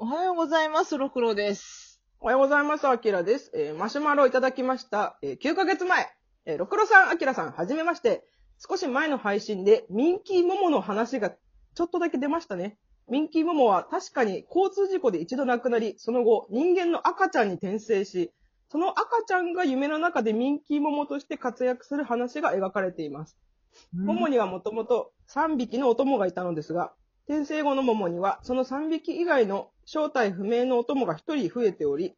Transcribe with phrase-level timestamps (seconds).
[0.00, 2.00] おはようございます、ろくろです。
[2.20, 3.50] おはようございます、あきらです。
[3.52, 5.18] えーマシュマロをいただきました。
[5.22, 6.06] えー9ヶ月前、
[6.46, 8.22] えー、ろくろさん、あきらさん、はじめまして。
[8.64, 12.78] 少し前の配信で、ミンキーモモの話がちょっとだけ出ましたね。
[13.08, 18.32] ミンキーモモは確かに交通事故で一度亡くなり、その後、人間の赤ちゃんに転生し、
[18.70, 23.36] その赤ちゃんが夢の中でミンキーモモとして活躍する話が描かれています。
[23.92, 26.92] モモにはもともと3匹のお供がいたのですが、
[27.28, 32.14] 転生後のモモにはその3匹以外の正体不明のお供が1人増えており、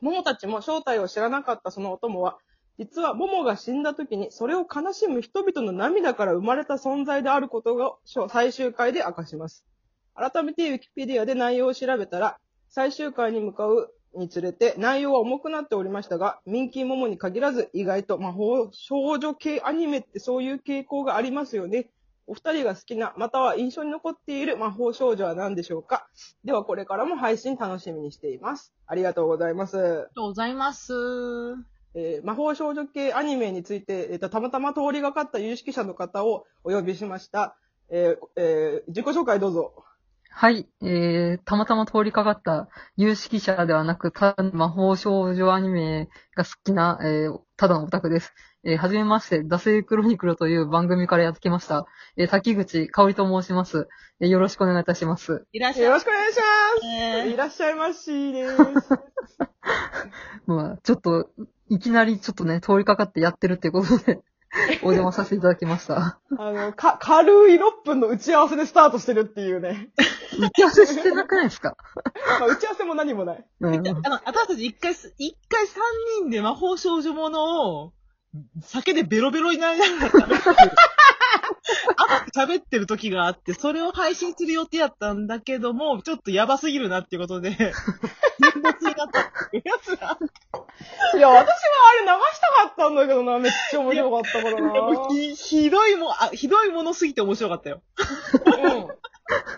[0.00, 2.38] モモたちも正体を知らなかったそのお供は、
[2.78, 7.92] 実はモモが死んだ時にそれを悲しむ人々の涙から生まれた存在であることが
[8.30, 9.66] 最終回で明かします。
[10.14, 12.38] 改めてウィキペディアで内容を調べたら、
[12.70, 21.90] 最終回に向かうにつれて内容は重くなっておりましたが、ミンキーモモに限らず意外と魔法少女系アニメってそういう傾向がありますよね。
[22.32, 26.08] お二人が好きな、または印象に残っている魔法少女は何でしょうか？
[26.44, 28.72] ではこれからも配信楽しみにしています。
[28.86, 29.76] ありがとうございます。
[29.76, 30.94] ありがとうございます。
[31.94, 37.54] えー魔法少女系アニメについて、えーとたまたま通りがかった有識者の方をお呼びしました。
[37.90, 39.74] えーえー自己紹介どうぞ。
[40.34, 48.34] はい、えー、たまたま通りかかった有識者ではなく、ただの魔法少女アニメが好きな、えー、ただのオタクです。
[48.64, 51.86] えー、はじめまして、惰性クロニクルという番組からやってきました。
[52.16, 53.86] えー、滝口香織と申します。
[54.20, 55.46] えー、よろしくお願いいたします。
[55.52, 55.84] いらっしゃい。
[55.84, 56.42] よろしくお願いしま
[56.80, 56.84] す。
[56.84, 58.56] ねいらっしゃいましです。
[60.46, 61.30] まあ、ちょっと、
[61.68, 64.18] いきなりちょっとね、通りかかってやってるっていうことで、
[64.82, 66.20] お邪魔させていただきました。
[66.38, 69.88] あの、か、軽い6分の打ち合わせでスタートしてるっていうね。
[70.38, 71.76] 打ち合わせしてなくないですか？
[72.38, 73.46] まあ、打ち合わせも何もない。
[73.60, 73.74] うん。
[73.88, 75.82] あの、私たち一回す、一回三
[76.22, 77.92] 人で魔法少女ものを、
[78.62, 80.70] 酒でベロベロになりながら喋ってる。
[81.96, 87.58] あ喋ってる時があって、それを配信する予定やったんだけども、ちょっとやばすぎるなっていうことで、現
[88.62, 90.18] 没になったっていうやつが。
[91.16, 93.38] いや、私はあれ流したかったんだけどな。
[93.38, 95.08] めっちゃ面白かったからな。
[95.10, 97.82] ひひどいもん、あ、ひどいものすぎて面白かったよ。
[98.46, 98.86] うん。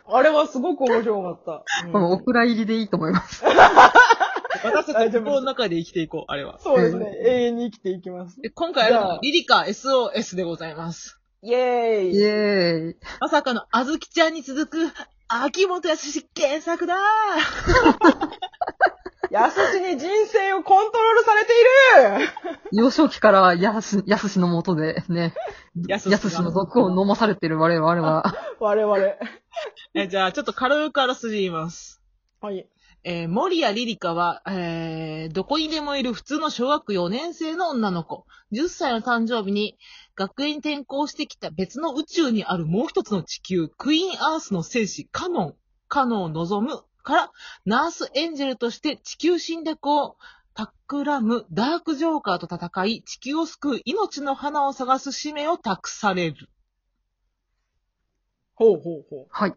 [0.07, 1.65] あれはすごく面白かった。
[1.91, 3.43] このお蔵入りでいいと思います。
[3.45, 6.59] 私たち心の中で生きていこう、あれは。
[6.61, 7.07] そうですね。
[7.25, 8.41] 永遠に生きていきます。
[8.41, 11.24] で今回はリリカ SOS でございます。
[11.44, 12.97] イェーイイエーイ。
[13.21, 14.78] まさかのあずきちゃんに続く、
[15.28, 16.94] 秋元康原作だ
[19.31, 21.53] やすしに人生をコントロールされて
[22.22, 22.28] いる
[22.72, 25.34] 幼少期からやす、やすしのもとでね、
[25.87, 28.25] やすしがやすしの毒を飲まされてる我々は、
[28.59, 28.97] 我々。
[29.94, 32.00] えじゃあ、ちょっと軽くあらすじ言います。
[32.41, 32.66] はい。
[33.06, 38.25] えー森谷リリカは、えーどこにでもいる普通の小学4年生の女の子。
[38.53, 39.77] 10歳の誕生日に
[40.17, 45.55] 学園に転校してきた別の宇宙にあるもう一つの地球、クイーンアースの戦士、カノン、
[45.89, 47.33] カノンを望むから、
[47.65, 50.17] ナースエンジェルとして地球侵略を
[50.55, 56.49] 企むダークジョーカーと戦い、地球を救う命の花を探す使命を託される。
[58.55, 59.55] ほうほうほはい。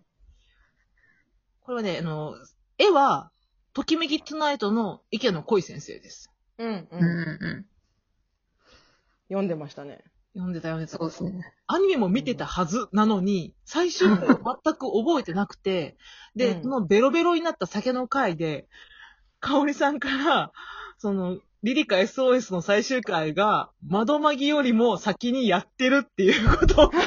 [1.61, 2.35] これはね、あの、
[2.79, 3.31] 絵は、
[3.73, 6.31] ときめきトゥナイトの池野恋先生です。
[6.57, 6.65] う。
[6.65, 7.57] うん、うんうんうん。
[7.59, 7.65] う
[9.27, 10.03] 読んでましたね。
[10.37, 10.87] 読んでた読んでん。
[10.87, 10.97] た。
[10.97, 11.53] そうですね。
[11.65, 15.97] アニメも見てたはずなのに、最終回を全く覚えてなくて、
[16.35, 18.67] で、うんそのベロベロになった酒の回で、
[19.39, 20.51] かおりさんから、
[20.97, 26.91] その、リリカ SOS の最終回が、窓マギよりも先にやってるっていうことを、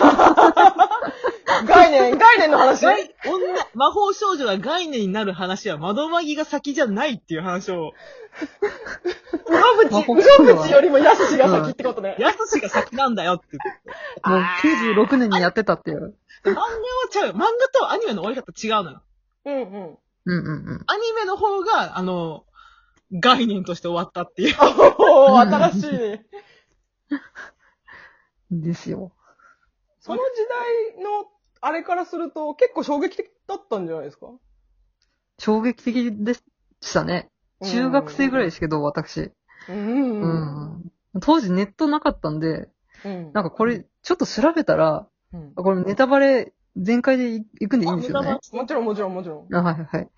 [1.65, 2.85] 概念、概念の話？
[2.85, 3.39] 概女、
[3.75, 7.93] 魔法少女が概念になる話は窓マギが先じゃないっていう話を、
[9.49, 12.17] うろぶち、うろぶちよりもやすしが先ってことね。
[12.19, 14.31] やすしが先なんだよって言って。
[14.31, 16.15] もう96年にやってたっていう。
[16.45, 16.69] 漫画は
[17.11, 17.35] ちゃうよ。
[17.35, 19.03] 漫画とアニメの終わり方違うのよ。
[19.45, 19.99] うんうん。
[20.27, 20.85] うんうんうん。
[20.87, 22.45] アニメの方が、あの、
[23.13, 24.57] 概念として終わったっていう。
[24.59, 26.27] おー、新しいね。
[28.51, 29.13] ですよ。
[30.01, 30.23] その時
[30.97, 31.29] 代の、
[31.61, 34.29] あれからすると、結構衝撃的だったんじゃないですか？
[35.39, 36.43] 衝撃的でし
[36.93, 37.29] たね。
[37.63, 39.21] 中学生ぐらいですけど、私。
[39.21, 39.35] う。
[39.69, 40.93] うんん。
[41.21, 42.69] 当時ネットなかったんで、
[43.05, 43.33] うん。
[43.33, 48.39] なんかこれ、ちょっと調べたら、うん、これネタバレ全開でいいくんでいいんですよね？
[48.53, 49.55] もちろんもちろんもちろん。
[49.55, 50.09] あはいはいはい。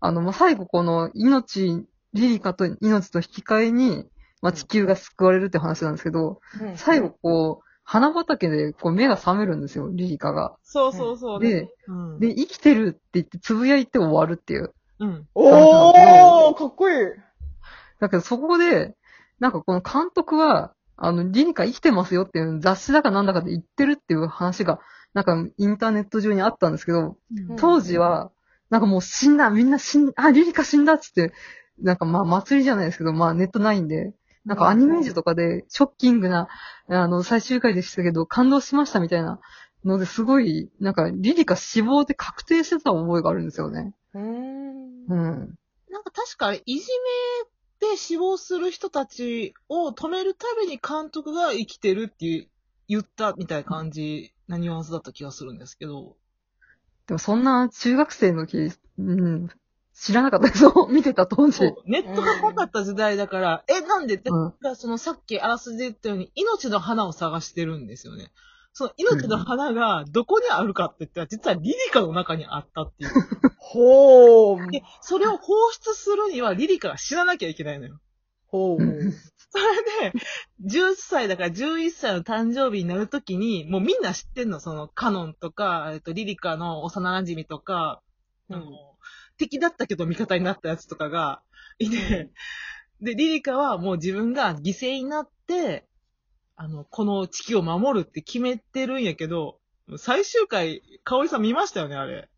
[0.00, 4.06] あの、まあ、最後この命、リリカと命と引き換えに、
[4.42, 10.54] まあ、地球が救われるって話なんですけど、うん最後こう、花畑でこう目が覚めるんですよ、リリカが。
[10.62, 11.40] そうそうそう。
[11.40, 12.20] で、うん。
[12.20, 14.72] で、生きてるって言ってつぶやいて終わるっていう。
[15.00, 15.26] うん。
[15.34, 16.96] おー、かっこいい。
[17.98, 18.94] だけどそこで、
[19.40, 24.78] なんかこの監督は、あの、リリカ生きてますよっていう雑誌だかなんだかで言ってるっていう話が、
[25.12, 27.16] なんかインターネット上にあったんですけど、
[27.50, 28.30] うん当時は、
[28.70, 31.32] なんかもう死んだ、みんな死ん、あ、リリカ死んだっつって、
[31.82, 34.14] なんかまあ祭りじゃないですけど、まあネットないんで、
[34.44, 36.48] なんかアニメージュとかでショッキングな、
[36.88, 39.40] あの、最終回でしたけど、感動しましたみたいな
[39.84, 43.94] のですごい、なんかリリカ死亡で確定してた覚えがあるんですよね。
[44.14, 45.04] うーん。
[45.08, 45.54] うん。
[45.90, 46.74] なんか確か、いじ
[47.80, 52.48] めで死亡する人たちを止めるために監督が生きてるって
[52.88, 56.16] 言ったみたいな感じなニュアンスだった気がするんですけど。
[57.06, 59.48] でもそんな中学生の時、うん、
[60.00, 60.88] 知らなかったですよ。
[60.90, 61.58] 見てた当時。
[61.58, 68.32] そうネットがなかった時代だから、え、なんでだうんからそのさっきあらすじで言ったように、命の花を探してるんですよね。
[68.72, 73.10] その命の花がどこにあるかって言ったら、実はリリカの中にあったっていう。
[73.58, 74.70] ほう。
[74.70, 78.00] で、それを放出するにはリリカが知らなきゃいけないのよ。
[78.46, 78.82] ほう。
[78.82, 79.12] う ん
[79.52, 80.18] それで、
[80.64, 88.00] 10歳だから11歳の誕生日になるときに、もうみんな知ってんの、そのカノンとか、えっと、リリカの幼馴染とか、
[88.48, 88.89] あの、
[89.40, 91.42] 敵だったけど味方になったやつとかが
[91.78, 92.30] いて、
[93.00, 95.86] で、リリカはもう自分が犠牲になって、
[96.56, 99.58] あの、この地球を守るって決めてるんやけど、
[99.96, 102.28] 最終回、かおりさん見ましたよね、あれ。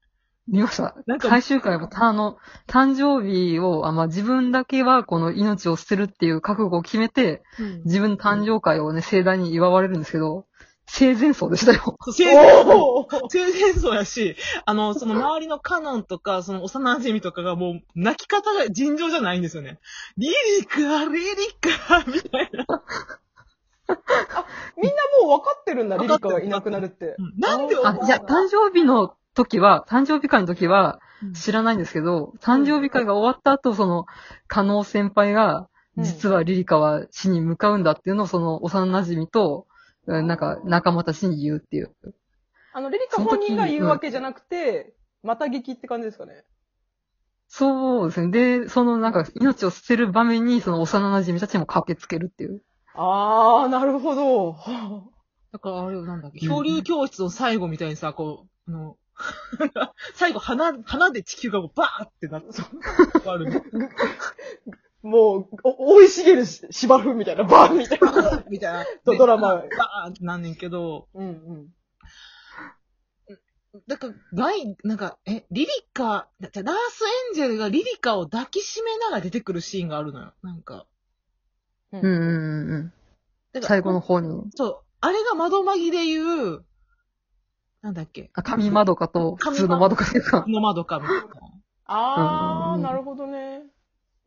[0.46, 1.19] 見ましたなん。
[1.19, 2.37] か最終回も、あの、
[2.69, 7.43] 誕生日を、あまあ、自分だけはこの命を捨てるっていう覚悟を決めて、
[7.84, 10.46] 自分の誕生会をね、盛大に祝われるんですけど、
[10.94, 11.96] 生前葬でしたよ。
[12.02, 14.36] そう生前おー生前葬やし、
[14.66, 19.78] あの、その周りのカノンとか、その幼馴染とかがもう、泣き方が尋常じゃないんですよね。
[20.18, 21.26] リリカ、リリ
[21.60, 22.82] カ、みたいな。
[24.76, 24.96] みんな
[25.26, 27.16] もう分かってるんだ、リリカがいなくなるって。
[27.18, 34.04] うんなんであ、いや、誕生日の時は、誕生日会の時はうん知らないんですけど、誕生日会が終わった後、その、
[34.46, 39.71] 加納先輩が、うん実はリリカは死に向かうんだっていうのを、その幼馴染と、うん
[40.06, 41.94] なんか仲間たちに言うっていう。
[42.75, 46.44] あの、リリカ本人が言うわけじゃなくて、また聞きって感じですかね。
[47.49, 48.31] そうですね。
[48.31, 52.62] で、そのなんか命を捨てる場面に、その幼馴染たちも駆けつけるっていう。
[52.94, 54.56] あー、なるほど。
[55.52, 58.96] だからあれなんだっけ、うん漂流教室の最後みたいにさ、こう、あの、
[60.14, 63.62] 最後花、花で地球がこうバーってなって、終わるね。
[65.02, 68.44] もう、お、生い茂るし芝生みたいな、バーンみたいな。
[68.49, 68.87] みたいな。
[69.04, 71.69] ドドラマバーってなんねんけど、うんうん。
[73.88, 80.34] だから、ガイ、なんか、え、リリカ、だってラースエンジェルがリリカを抱きしめながら出てくるシーンがあるのよ。
[80.43, 80.87] なんか。
[81.93, 82.93] ううんうんうんうん。
[83.52, 84.50] だから最後の方に。
[84.55, 84.81] そう。
[85.00, 86.64] あれが窓マギで言う、
[87.81, 90.44] なんだっけ、あ、紙窓かと普通の窓かですか。
[90.46, 91.25] の窓かみたいな。
[91.87, 93.64] あー、うんなるほどね。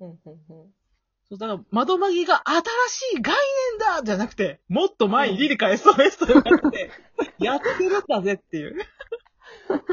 [0.05, 0.71] うんうんうん
[1.27, 2.61] そう、だから、窓マギが新
[3.15, 3.35] しい概
[3.71, 6.91] 念だじゃなくて、もっと前にリリカ SOS と言われて、
[7.43, 8.77] やってるんだぜっていう。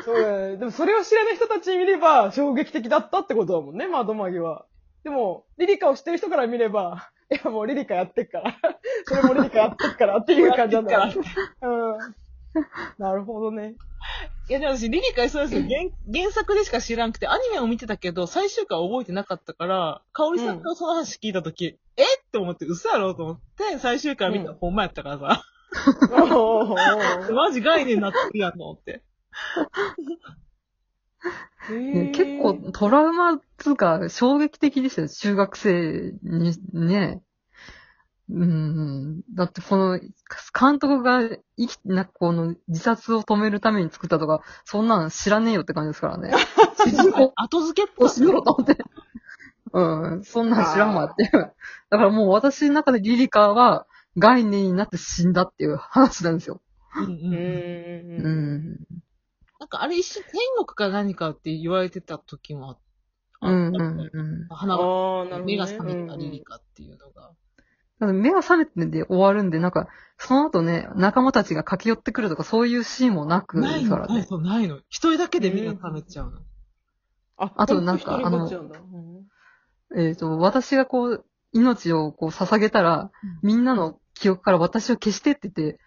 [0.04, 0.56] そうだね。
[0.58, 4.66] でもそれを知らない人たちに見れば衝撃的だったってことだもんね、窓マギは。
[5.04, 8.54] でも、リリカを知ってる人から見れば、いやもうリリカやってっから。
[9.06, 11.22] それもリリカやってっからっていう感じなんだやってっ
[11.62, 11.98] うん。
[12.98, 13.74] なるほどね。
[14.48, 22.02] いや、でも私、リリカ SOS 原原作でしか知らんくて、アニメを見てたけど、最終回覚えてなかったから、かおりさんがその話聞いたとき、え？
[22.02, 25.44] って思って、嘘やろと思って、最終回見たらうんほんまやったからさ、
[27.32, 29.02] マジ概念になってるやんと思って。
[32.12, 35.08] 結構トラウマつうか衝撃的でしたよ。
[35.08, 37.22] 中学生にね。
[38.30, 39.22] うん。
[39.34, 46.32] だってこの、監督が生き、なんかこの自殺を止めるために作ったとか、そんなの知らねえよって感じですからね。
[47.36, 48.08] 後付けっぽい。
[48.08, 48.78] しろと思って。
[49.72, 50.24] うん。
[50.24, 51.30] そんなん知らんわっていう。
[51.32, 51.54] だか
[51.90, 53.86] らもう私の中でリリカは
[54.18, 56.60] 概念になって死んだっていう話なんですよ。
[56.96, 57.18] うんうんう
[58.18, 58.58] うんん。
[58.74, 58.78] ん。
[59.58, 62.78] なんかあれ一瞬天国か何かって言われてた時も
[63.40, 63.68] あうん。
[63.68, 63.84] った。
[63.84, 64.00] うん。
[64.00, 64.48] うん。
[64.48, 65.52] 花が、あー、なるほど、ね。
[65.52, 67.32] 目が覚めたリリカっていうのが。
[68.06, 74.20] 目が覚めてで終わるんで、なんか、その後ね、仲間たちが駆け寄ってくるとか、そういうシーンもなくないの、からね。
[74.20, 74.78] ないの、ないの。
[74.88, 76.38] 一人だけで目が覚めちゃうの。
[77.36, 85.78] ああとなんか一人ぼっちなんだうんえっ、と、私がこう、命をこう捧げたら、うんみんなの記憶から私を消してって言って、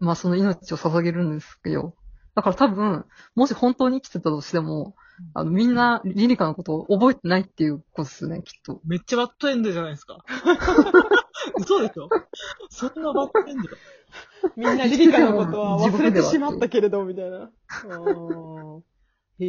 [0.00, 1.94] まあその命を捧げるんですけど、
[2.34, 3.04] だから多分、
[3.34, 4.96] もし本当に生きてたとしても、
[5.34, 8.80] あの、みんなリリカのことを覚えてないっていうことですね、きっと。
[8.84, 10.24] めっちゃバッドエンドじゃないですか。
[11.58, 12.08] 嘘でしょ？
[12.70, 13.64] そんなバッドエンド？
[13.64, 13.76] だ。
[14.56, 17.50] みんなリリカのことは地忘れてしまったけれど、みたいな。
[19.38, 19.46] へ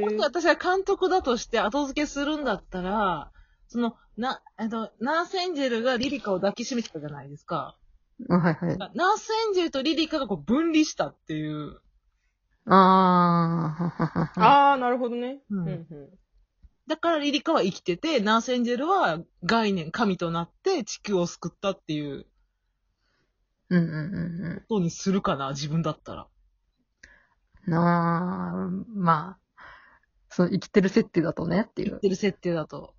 [0.02, 3.30] もし私が監督だとして後付けするんだったら、
[3.68, 7.76] その、な、えっと、ナースエンジェルがリリカを抱きしめてたじゃないですか。
[8.30, 8.78] あはいはい。
[8.78, 11.80] ナースエンジェルとリリカがこう分離したっていう。
[12.66, 14.40] あー。
[14.40, 15.40] あー、なるほどね。
[15.50, 15.86] うんうんうん
[16.86, 22.26] だからリリカは生きてて、ナースエンジェルは概念、神となって地球を救ったっていう
[23.70, 26.26] うんうんうんことにするかな、自分だったら。
[27.66, 27.72] うん。
[27.72, 29.62] なあ、まあ、
[30.28, 31.88] その生きてる設定だとねっていう。
[31.90, 32.94] 言ってる設定だと。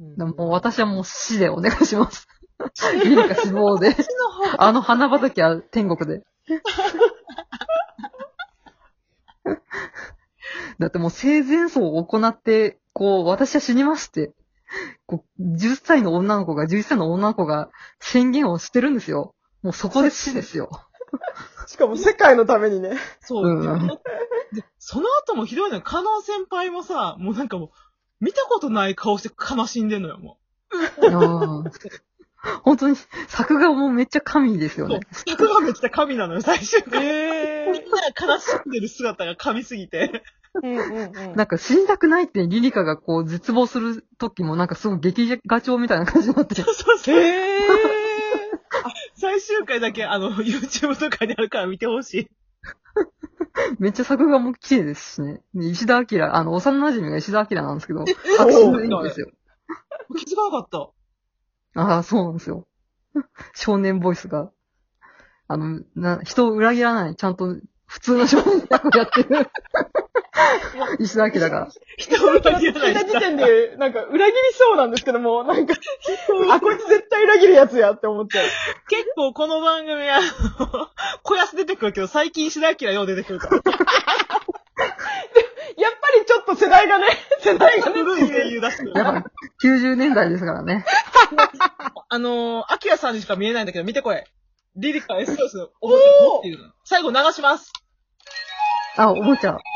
[0.00, 2.28] うんでももう私はもう死でお願いします。
[3.02, 3.96] リリカ死亡で。
[4.58, 6.24] あの花畑は天国で。
[10.78, 14.32] だってもう生前葬を行って、こう、私は死にますって、
[15.06, 19.34] こう、10歳の女の子が、11歳の女の子が宣言をしてるんですよ。
[19.62, 20.70] もうそこで死ですよ。
[21.66, 22.96] しかも世界のためにね。
[23.20, 23.46] そう。
[23.46, 23.88] うん
[24.52, 25.82] でその後もひどいのよ。
[25.82, 27.70] カノン先輩もさ、もうなんかもう、
[28.20, 30.38] 見たことない顔して悲しんでんのよ、も
[31.02, 31.64] うん
[32.62, 35.00] 本当に、作画もめっちゃ神ですよね。。
[35.10, 37.04] 作がめっちゃ神なのよ、最終回。
[37.04, 40.22] えみんなが悲しんでる姿が神すぎて。
[40.62, 41.36] うんうんうん。
[41.36, 46.54] なんか死にたくないってリリカがこう絶望する時もなんかすごい劇画調みたいな感じになって。
[46.56, 47.18] そうそうそう。
[47.18, 47.96] えー。
[49.14, 52.30] 最終回だけ、あの、YouTube とかにあるから見てほしい。
[53.78, 55.40] めっちゃ作画も綺麗ですしね。
[55.54, 59.30] で石田明、あの、幼馴染が石田明なんですけど、え白そう紙のいいんですよ。
[60.16, 60.68] 気づかなかっ
[61.74, 61.82] た。
[61.82, 62.66] ああ、そうなんですよ。
[63.54, 64.50] 少年ボイスが、
[65.48, 67.56] あの、な、人を裏切らない、ちゃんと
[67.86, 69.48] 普通の少年役をやってる。
[71.00, 71.68] 石田明だから。
[71.96, 75.74] 人を裏切らない聞いた時点で、なんか裏切りそうなんですけども、なんか、
[76.50, 78.46] あ、こいつ絶対裏切るやつやって思っちゃう。
[78.88, 80.88] 結構この番組、あの、
[81.22, 83.62] 小安出てくるけど、最近白明よう出てくるから。
[85.76, 87.06] やっぱりちょっと世代がね、
[87.40, 88.92] 世代がね、古い声優出してる。
[88.94, 89.30] やっぱ、
[89.62, 90.84] 90年代ですからね。
[92.08, 94.26] あのー、アキラさんにしか見えないんだけど、見てこれ。
[94.76, 95.70] リリカ SOS 覚えてる
[96.38, 96.72] っていうの。
[96.84, 97.72] 最後流します。
[98.96, 99.56] あ、おもちゃ。